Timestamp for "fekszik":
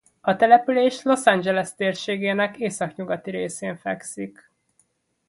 3.77-4.51